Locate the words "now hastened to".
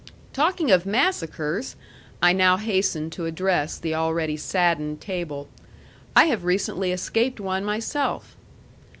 2.33-3.27